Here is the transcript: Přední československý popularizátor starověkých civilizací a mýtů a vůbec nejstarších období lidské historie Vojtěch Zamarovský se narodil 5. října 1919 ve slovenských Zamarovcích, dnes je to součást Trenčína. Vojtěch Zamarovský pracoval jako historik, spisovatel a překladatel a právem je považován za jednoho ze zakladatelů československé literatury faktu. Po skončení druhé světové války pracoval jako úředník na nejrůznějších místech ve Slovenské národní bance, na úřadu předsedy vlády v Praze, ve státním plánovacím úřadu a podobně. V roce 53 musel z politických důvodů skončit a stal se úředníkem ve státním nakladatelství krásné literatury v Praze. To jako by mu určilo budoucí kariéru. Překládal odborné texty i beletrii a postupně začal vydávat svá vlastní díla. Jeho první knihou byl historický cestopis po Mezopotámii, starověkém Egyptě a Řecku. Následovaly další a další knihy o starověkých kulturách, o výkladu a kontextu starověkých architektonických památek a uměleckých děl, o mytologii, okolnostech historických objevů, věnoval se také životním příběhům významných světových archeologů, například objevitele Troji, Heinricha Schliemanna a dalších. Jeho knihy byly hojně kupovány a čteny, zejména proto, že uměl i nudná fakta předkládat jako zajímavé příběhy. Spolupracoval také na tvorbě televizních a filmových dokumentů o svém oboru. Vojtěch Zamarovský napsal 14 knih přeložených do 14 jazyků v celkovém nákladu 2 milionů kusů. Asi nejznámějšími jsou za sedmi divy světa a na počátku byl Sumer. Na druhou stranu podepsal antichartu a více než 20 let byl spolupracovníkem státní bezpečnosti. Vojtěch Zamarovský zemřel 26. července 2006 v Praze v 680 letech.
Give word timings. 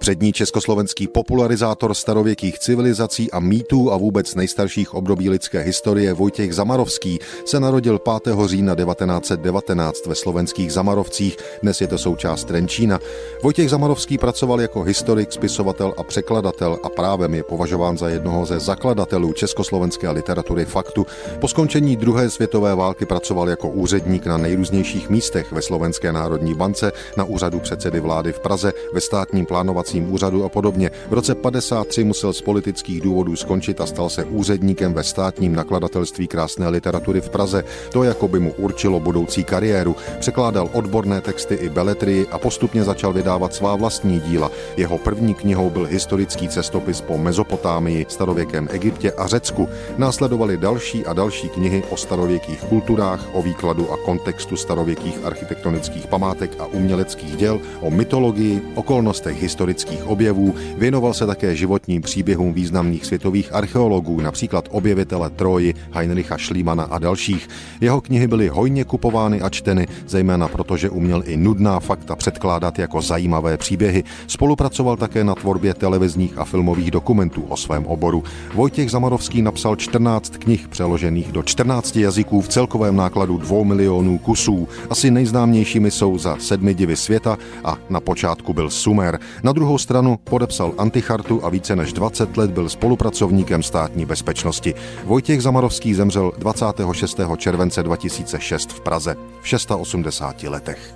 Přední 0.00 0.32
československý 0.32 1.08
popularizátor 1.08 1.94
starověkých 1.94 2.58
civilizací 2.58 3.30
a 3.30 3.40
mýtů 3.40 3.92
a 3.92 3.96
vůbec 3.96 4.34
nejstarších 4.34 4.94
období 4.94 5.30
lidské 5.30 5.60
historie 5.60 6.12
Vojtěch 6.12 6.54
Zamarovský 6.54 7.18
se 7.44 7.60
narodil 7.60 7.98
5. 7.98 8.36
října 8.46 8.74
1919 8.74 10.06
ve 10.06 10.14
slovenských 10.14 10.72
Zamarovcích, 10.72 11.36
dnes 11.62 11.80
je 11.80 11.86
to 11.86 11.98
součást 11.98 12.44
Trenčína. 12.44 12.98
Vojtěch 13.42 13.70
Zamarovský 13.70 14.18
pracoval 14.18 14.60
jako 14.60 14.82
historik, 14.82 15.32
spisovatel 15.32 15.94
a 15.96 16.02
překladatel 16.02 16.78
a 16.82 16.88
právem 16.88 17.34
je 17.34 17.42
považován 17.42 17.98
za 17.98 18.08
jednoho 18.08 18.46
ze 18.46 18.60
zakladatelů 18.60 19.32
československé 19.32 20.10
literatury 20.10 20.64
faktu. 20.64 21.06
Po 21.40 21.48
skončení 21.48 21.96
druhé 21.96 22.30
světové 22.30 22.74
války 22.74 23.06
pracoval 23.06 23.48
jako 23.48 23.68
úředník 23.68 24.26
na 24.26 24.36
nejrůznějších 24.36 25.10
místech 25.10 25.52
ve 25.52 25.62
Slovenské 25.62 26.12
národní 26.12 26.54
bance, 26.54 26.92
na 27.16 27.24
úřadu 27.24 27.60
předsedy 27.60 28.00
vlády 28.00 28.32
v 28.32 28.38
Praze, 28.38 28.72
ve 28.92 29.00
státním 29.00 29.46
plánovacím 29.46 29.89
úřadu 29.98 30.44
a 30.44 30.48
podobně. 30.48 30.90
V 31.08 31.12
roce 31.12 31.34
53 31.34 32.04
musel 32.04 32.32
z 32.32 32.42
politických 32.42 33.00
důvodů 33.00 33.36
skončit 33.36 33.80
a 33.80 33.86
stal 33.86 34.08
se 34.08 34.24
úředníkem 34.24 34.94
ve 34.94 35.02
státním 35.02 35.54
nakladatelství 35.54 36.28
krásné 36.28 36.68
literatury 36.68 37.20
v 37.20 37.30
Praze. 37.30 37.64
To 37.92 38.02
jako 38.02 38.28
by 38.28 38.40
mu 38.40 38.52
určilo 38.52 39.00
budoucí 39.00 39.44
kariéru. 39.44 39.96
Překládal 40.18 40.70
odborné 40.72 41.20
texty 41.20 41.54
i 41.54 41.68
beletrii 41.68 42.26
a 42.26 42.38
postupně 42.38 42.84
začal 42.84 43.12
vydávat 43.12 43.54
svá 43.54 43.76
vlastní 43.76 44.20
díla. 44.20 44.50
Jeho 44.76 44.98
první 44.98 45.34
knihou 45.34 45.70
byl 45.70 45.84
historický 45.84 46.48
cestopis 46.48 47.00
po 47.00 47.18
Mezopotámii, 47.18 48.06
starověkém 48.08 48.68
Egyptě 48.70 49.12
a 49.12 49.26
Řecku. 49.26 49.68
Následovaly 49.98 50.56
další 50.56 51.06
a 51.06 51.12
další 51.12 51.48
knihy 51.48 51.82
o 51.90 51.96
starověkých 51.96 52.64
kulturách, 52.64 53.28
o 53.32 53.42
výkladu 53.42 53.92
a 53.92 53.96
kontextu 53.96 54.56
starověkých 54.56 55.24
architektonických 55.24 56.06
památek 56.06 56.56
a 56.58 56.66
uměleckých 56.66 57.36
děl, 57.36 57.60
o 57.80 57.90
mytologii, 57.90 58.62
okolnostech 58.74 59.42
historických 59.42 59.79
objevů, 60.04 60.54
věnoval 60.78 61.14
se 61.14 61.26
také 61.26 61.56
životním 61.56 62.02
příběhům 62.02 62.52
významných 62.52 63.06
světových 63.06 63.54
archeologů, 63.54 64.20
například 64.20 64.68
objevitele 64.70 65.30
Troji, 65.30 65.74
Heinricha 65.90 66.38
Schliemanna 66.38 66.84
a 66.84 66.98
dalších. 66.98 67.48
Jeho 67.80 68.00
knihy 68.00 68.26
byly 68.26 68.48
hojně 68.48 68.84
kupovány 68.84 69.40
a 69.40 69.48
čteny, 69.48 69.86
zejména 70.06 70.48
proto, 70.48 70.76
že 70.76 70.90
uměl 70.90 71.22
i 71.26 71.36
nudná 71.36 71.80
fakta 71.80 72.16
předkládat 72.16 72.78
jako 72.78 73.02
zajímavé 73.02 73.56
příběhy. 73.56 74.04
Spolupracoval 74.26 74.96
také 74.96 75.24
na 75.24 75.34
tvorbě 75.34 75.74
televizních 75.74 76.38
a 76.38 76.44
filmových 76.44 76.90
dokumentů 76.90 77.42
o 77.48 77.56
svém 77.56 77.86
oboru. 77.86 78.24
Vojtěch 78.54 78.90
Zamarovský 78.90 79.42
napsal 79.42 79.76
14 79.76 80.36
knih 80.36 80.68
přeložených 80.68 81.32
do 81.32 81.42
14 81.42 81.96
jazyků 81.96 82.40
v 82.40 82.48
celkovém 82.48 82.96
nákladu 82.96 83.38
2 83.38 83.64
milionů 83.64 84.18
kusů. 84.18 84.68
Asi 84.90 85.10
nejznámějšími 85.10 85.90
jsou 85.90 86.18
za 86.18 86.36
sedmi 86.38 86.74
divy 86.74 86.96
světa 86.96 87.38
a 87.64 87.78
na 87.90 88.00
počátku 88.00 88.52
byl 88.52 88.70
Sumer. 88.70 89.18
Na 89.42 89.52
druhou 89.70 89.78
stranu 89.78 90.16
podepsal 90.16 90.74
antichartu 90.78 91.44
a 91.44 91.48
více 91.48 91.76
než 91.76 91.92
20 91.92 92.36
let 92.36 92.50
byl 92.50 92.68
spolupracovníkem 92.68 93.62
státní 93.62 94.06
bezpečnosti. 94.06 94.74
Vojtěch 95.04 95.42
Zamarovský 95.42 95.94
zemřel 95.94 96.32
26. 96.38 97.20
července 97.36 97.82
2006 97.82 98.72
v 98.72 98.80
Praze 98.80 99.16
v 99.40 99.48
680 99.48 100.42
letech. 100.42 100.94